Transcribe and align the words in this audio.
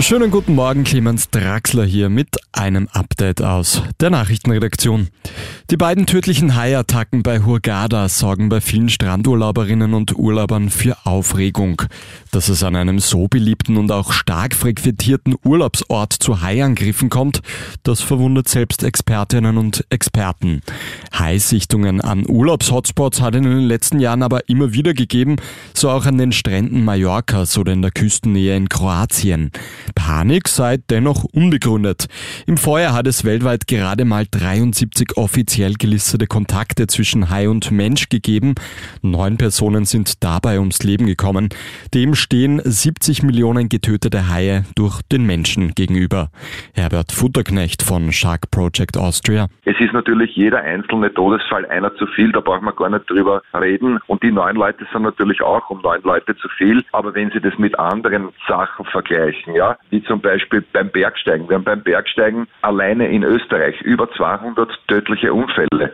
Schönen 0.00 0.30
guten 0.30 0.54
Morgen, 0.54 0.82
Clemens 0.84 1.28
Draxler 1.28 1.84
hier 1.84 2.08
mit 2.08 2.38
einem 2.52 2.88
Update 2.88 3.42
aus 3.42 3.82
der 4.00 4.08
Nachrichtenredaktion. 4.08 5.08
Die 5.70 5.76
beiden 5.76 6.06
tödlichen 6.06 6.56
Haiattacken 6.56 7.22
bei 7.22 7.40
Hurghada 7.40 8.08
sorgen 8.08 8.48
bei 8.48 8.60
vielen 8.60 8.88
Strandurlauberinnen 8.88 9.94
und 9.94 10.16
Urlaubern 10.16 10.70
für 10.70 10.96
Aufregung. 11.04 11.82
Dass 12.32 12.48
es 12.48 12.64
an 12.64 12.76
einem 12.76 12.98
so 12.98 13.28
beliebten 13.28 13.76
und 13.76 13.92
auch 13.92 14.12
stark 14.12 14.54
frequentierten 14.54 15.36
Urlaubsort 15.44 16.12
zu 16.14 16.40
Haiangriffen 16.40 17.08
kommt, 17.08 17.40
das 17.82 18.00
verwundert 18.00 18.48
selbst 18.48 18.82
Expertinnen 18.82 19.58
und 19.58 19.84
Experten. 19.90 20.62
Haisichtungen 21.16 22.00
an 22.00 22.24
Urlaubshotspots 22.26 23.20
hat 23.20 23.34
in 23.34 23.44
den 23.44 23.60
letzten 23.60 24.00
Jahren 24.00 24.22
aber 24.22 24.48
immer 24.48 24.72
wieder 24.72 24.94
gegeben, 24.94 25.36
so 25.74 25.90
auch 25.90 26.06
an 26.06 26.18
den 26.18 26.32
Stränden 26.32 26.84
Mallorcas 26.84 27.56
oder 27.58 27.72
in 27.72 27.82
der 27.82 27.92
Küstennähe 27.92 28.56
in 28.56 28.68
Kroatien. 28.68 29.52
Panik 29.94 30.48
sei 30.48 30.78
dennoch 30.90 31.24
unbegründet. 31.24 32.06
Im 32.46 32.56
Vorjahr 32.56 32.94
hat 32.94 33.06
es 33.06 33.24
weltweit 33.24 33.66
gerade 33.66 34.04
mal 34.04 34.24
73 34.30 35.16
offiziell 35.16 35.74
gelistete 35.74 36.26
Kontakte 36.26 36.86
zwischen 36.86 37.30
Hai 37.30 37.48
und 37.48 37.70
Mensch 37.70 38.08
gegeben. 38.08 38.54
Neun 39.02 39.36
Personen 39.36 39.84
sind 39.84 40.22
dabei 40.22 40.58
ums 40.58 40.82
Leben 40.82 41.06
gekommen. 41.06 41.48
Dem 41.94 42.14
stehen 42.14 42.60
70 42.64 43.22
Millionen 43.22 43.68
getötete 43.68 44.28
Haie 44.28 44.64
durch 44.74 45.02
den 45.02 45.26
Menschen 45.26 45.74
gegenüber. 45.74 46.30
Herbert 46.74 47.12
Futterknecht 47.12 47.82
von 47.82 48.12
Shark 48.12 48.50
Project 48.50 48.96
Austria. 48.96 49.48
Es 49.64 49.78
ist 49.80 49.92
natürlich 49.92 50.34
jeder 50.36 50.60
einzelne 50.62 51.12
Todesfall 51.12 51.66
einer 51.66 51.94
zu 51.96 52.06
viel, 52.06 52.32
da 52.32 52.40
braucht 52.40 52.62
man 52.62 52.74
gar 52.76 52.90
nicht 52.90 53.08
drüber 53.08 53.42
reden. 53.54 53.98
Und 54.06 54.22
die 54.22 54.32
neun 54.32 54.56
Leute 54.56 54.86
sind 54.92 55.02
natürlich 55.02 55.42
auch 55.42 55.70
um 55.70 55.80
neun 55.82 56.02
Leute 56.02 56.36
zu 56.36 56.48
viel. 56.48 56.84
Aber 56.92 57.14
wenn 57.14 57.30
Sie 57.30 57.40
das 57.40 57.56
mit 57.58 57.78
anderen 57.78 58.28
Sachen 58.48 58.84
vergleichen, 58.86 59.54
ja, 59.54 59.76
wie 59.90 60.02
zum 60.04 60.20
Beispiel 60.20 60.64
beim 60.72 60.90
Bergsteigen. 60.90 61.48
Wir 61.48 61.56
haben 61.56 61.64
beim 61.64 61.82
Bergsteigen 61.82 62.46
alleine 62.62 63.08
in 63.08 63.22
Österreich 63.22 63.80
über 63.80 64.10
200 64.12 64.70
tödliche 64.88 65.32
Unfälle. 65.32 65.92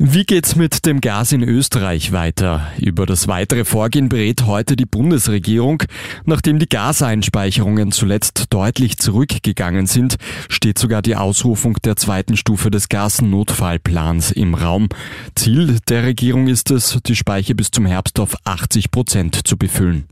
Wie 0.00 0.22
geht's 0.22 0.54
mit 0.54 0.86
dem 0.86 1.00
Gas 1.00 1.32
in 1.32 1.42
Österreich 1.42 2.12
weiter? 2.12 2.70
Über 2.78 3.04
das 3.04 3.26
weitere 3.26 3.64
Vorgehen 3.64 4.08
berät 4.08 4.46
heute 4.46 4.76
die 4.76 4.86
Bundesregierung. 4.86 5.82
Nachdem 6.24 6.60
die 6.60 6.68
Gaseinspeicherungen 6.68 7.90
zuletzt 7.90 8.54
deutlich 8.54 8.98
zurückgegangen 8.98 9.86
sind, 9.86 10.14
steht 10.48 10.78
sogar 10.78 11.02
die 11.02 11.16
Ausrufung 11.16 11.74
der 11.84 11.96
zweiten 11.96 12.36
Stufe 12.36 12.70
des 12.70 12.88
Gasnotfallplans 12.88 14.30
im 14.30 14.54
Raum. 14.54 14.88
Ziel 15.34 15.80
der 15.88 16.04
Regierung 16.04 16.46
ist 16.46 16.70
es, 16.70 17.00
die 17.04 17.16
Speicher 17.16 17.54
bis 17.54 17.72
zum 17.72 17.84
Herbst 17.84 18.20
auf 18.20 18.36
80 18.44 18.92
Prozent 18.92 19.48
zu 19.48 19.56
befüllen. 19.56 20.06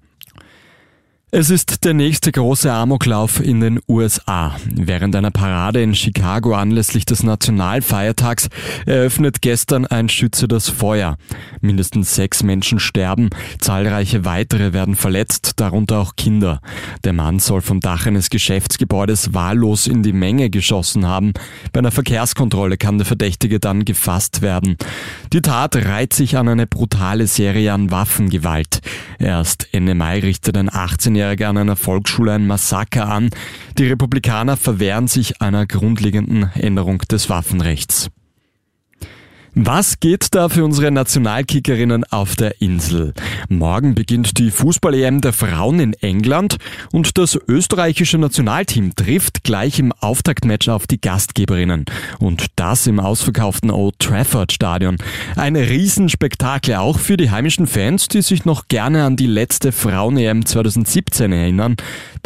Es 1.32 1.50
ist 1.50 1.84
der 1.84 1.92
nächste 1.92 2.30
große 2.30 2.72
Amoklauf 2.72 3.40
in 3.40 3.60
den 3.60 3.80
USA. 3.88 4.54
Während 4.72 5.16
einer 5.16 5.32
Parade 5.32 5.82
in 5.82 5.92
Chicago 5.92 6.54
anlässlich 6.54 7.04
des 7.04 7.24
Nationalfeiertags 7.24 8.48
eröffnet 8.86 9.42
gestern 9.42 9.86
ein 9.86 10.08
Schütze 10.08 10.46
das 10.46 10.68
Feuer. 10.68 11.16
Mindestens 11.60 12.14
sechs 12.14 12.44
Menschen 12.44 12.78
sterben, 12.78 13.30
zahlreiche 13.58 14.24
weitere 14.24 14.72
werden 14.72 14.94
verletzt, 14.94 15.54
darunter 15.56 15.98
auch 15.98 16.14
Kinder. 16.14 16.60
Der 17.02 17.12
Mann 17.12 17.40
soll 17.40 17.60
vom 17.60 17.80
Dach 17.80 18.06
eines 18.06 18.30
Geschäftsgebäudes 18.30 19.34
wahllos 19.34 19.88
in 19.88 20.04
die 20.04 20.12
Menge 20.12 20.48
geschossen 20.48 21.06
haben. 21.06 21.32
Bei 21.72 21.80
einer 21.80 21.90
Verkehrskontrolle 21.90 22.76
kann 22.76 22.98
der 22.98 23.04
Verdächtige 23.04 23.58
dann 23.58 23.84
gefasst 23.84 24.42
werden. 24.42 24.76
Die 25.32 25.42
Tat 25.42 25.74
reiht 25.74 26.12
sich 26.12 26.36
an 26.36 26.46
eine 26.46 26.68
brutale 26.68 27.26
Serie 27.26 27.72
an 27.72 27.90
Waffengewalt. 27.90 28.78
Erst 29.18 29.66
Ende 29.72 29.96
Mai 29.96 30.20
richtet 30.20 30.56
ein 30.56 30.72
18 30.72 31.15
14-Jährige 31.16 31.48
an 31.48 31.56
einer 31.56 31.76
Volksschule 31.76 32.32
ein 32.32 32.46
Massaker 32.46 33.08
an. 33.08 33.30
Die 33.78 33.86
Republikaner 33.86 34.56
verwehren 34.56 35.08
sich 35.08 35.40
einer 35.40 35.66
grundlegenden 35.66 36.50
Änderung 36.54 36.98
des 36.98 37.30
Waffenrechts. 37.30 38.10
Was 39.58 40.00
geht 40.00 40.34
da 40.34 40.50
für 40.50 40.66
unsere 40.66 40.90
Nationalkickerinnen 40.90 42.04
auf 42.10 42.36
der 42.36 42.60
Insel? 42.60 43.14
Morgen 43.48 43.94
beginnt 43.94 44.36
die 44.36 44.50
Fußball-EM 44.50 45.22
der 45.22 45.32
Frauen 45.32 45.80
in 45.80 45.94
England 45.94 46.58
und 46.92 47.16
das 47.16 47.38
österreichische 47.48 48.18
Nationalteam 48.18 48.94
trifft 48.94 49.44
gleich 49.44 49.78
im 49.78 49.92
Auftaktmatch 49.92 50.68
auf 50.68 50.86
die 50.86 51.00
Gastgeberinnen. 51.00 51.86
Und 52.18 52.48
das 52.56 52.86
im 52.86 53.00
ausverkauften 53.00 53.70
Old 53.70 53.98
Trafford 53.98 54.52
Stadion. 54.52 54.98
Ein 55.36 55.56
Riesenspektakel 55.56 56.74
auch 56.74 56.98
für 56.98 57.16
die 57.16 57.30
heimischen 57.30 57.66
Fans, 57.66 58.08
die 58.08 58.20
sich 58.20 58.44
noch 58.44 58.68
gerne 58.68 59.04
an 59.04 59.16
die 59.16 59.26
letzte 59.26 59.72
Frauen-EM 59.72 60.44
2017 60.44 61.32
erinnern. 61.32 61.76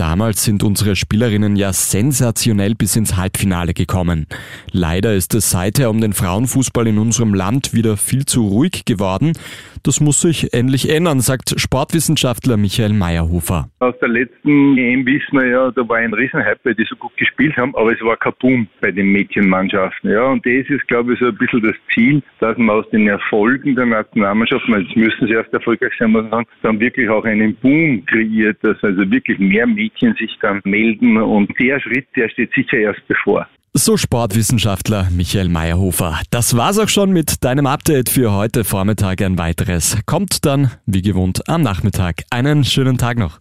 Damals 0.00 0.44
sind 0.44 0.62
unsere 0.62 0.96
Spielerinnen 0.96 1.56
ja 1.56 1.74
sensationell 1.74 2.74
bis 2.74 2.96
ins 2.96 3.18
Halbfinale 3.18 3.74
gekommen. 3.74 4.24
Leider 4.72 5.12
ist 5.12 5.34
es 5.34 5.50
seither 5.50 5.90
um 5.90 6.00
den 6.00 6.14
Frauenfußball 6.14 6.86
in 6.86 6.96
unserem 6.96 7.34
Land 7.34 7.74
wieder 7.74 7.98
viel 7.98 8.24
zu 8.24 8.48
ruhig 8.48 8.86
geworden. 8.86 9.34
Das 9.82 10.00
muss 10.00 10.22
sich 10.22 10.52
endlich 10.54 10.90
ändern, 10.90 11.20
sagt 11.20 11.58
Sportwissenschaftler 11.58 12.56
Michael 12.56 12.92
Meyerhofer. 12.92 13.70
Aus 13.78 13.94
der 14.00 14.08
letzten 14.08 14.76
EM 14.76 15.06
wissen 15.06 15.38
wir 15.38 15.46
ja, 15.46 15.70
da 15.70 15.88
war 15.88 15.96
ein 15.96 16.12
Riesenhype, 16.12 16.60
weil 16.64 16.74
die 16.74 16.84
so 16.88 16.96
gut 16.96 17.16
gespielt 17.16 17.56
haben, 17.56 17.74
aber 17.76 17.92
es 17.92 18.00
war 18.02 18.16
kein 18.16 18.32
Boom 18.40 18.68
bei 18.80 18.90
den 18.90 19.12
Mädchenmannschaften. 19.12 20.10
Ja, 20.10 20.24
und 20.24 20.44
das 20.44 20.68
ist, 20.68 20.86
glaube 20.88 21.14
ich, 21.14 21.18
so 21.18 21.26
ein 21.26 21.36
bisschen 21.36 21.62
das 21.62 21.76
Ziel, 21.94 22.22
dass 22.40 22.56
man 22.58 22.76
aus 22.76 22.90
den 22.90 23.08
Erfolgen 23.08 23.74
der 23.74 23.86
Nationalmannschaften, 23.86 24.80
jetzt 24.80 24.96
müssen 24.96 25.26
sie 25.26 25.32
erst 25.32 25.52
erfolgreich 25.52 25.92
sein, 25.98 26.10
muss 26.10 26.22
man 26.22 26.30
sagen, 26.30 26.48
dann 26.62 26.80
wirklich 26.80 27.08
auch 27.08 27.24
einen 27.24 27.54
Boom 27.56 28.04
kreiert, 28.04 28.58
dass 28.62 28.82
also 28.82 29.10
wirklich 29.10 29.38
mehr 29.38 29.66
Mädchen 29.90 30.14
sich 30.18 30.36
dann 30.40 30.60
melden 30.64 31.16
und 31.16 31.50
der 31.58 31.80
Schritt, 31.80 32.06
der 32.16 32.28
steht 32.28 32.52
sicher 32.54 32.78
erst 32.78 33.06
bevor. 33.08 33.46
So 33.72 33.96
Sportwissenschaftler 33.96 35.08
Michael 35.12 35.48
Meyerhofer. 35.48 36.20
Das 36.30 36.56
war's 36.56 36.78
auch 36.78 36.88
schon 36.88 37.12
mit 37.12 37.44
deinem 37.44 37.66
Update 37.66 38.08
für 38.08 38.32
heute 38.32 38.64
Vormittag. 38.64 39.22
Ein 39.22 39.38
weiteres 39.38 39.98
kommt 40.06 40.44
dann, 40.44 40.72
wie 40.86 41.02
gewohnt, 41.02 41.48
am 41.48 41.62
Nachmittag. 41.62 42.24
Einen 42.30 42.64
schönen 42.64 42.98
Tag 42.98 43.18
noch. 43.18 43.38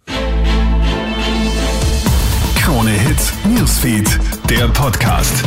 Krone 2.55 2.91
Hits, 2.91 3.33
Newsfeed, 3.45 4.19
der 4.49 4.67
Podcast. 4.67 5.43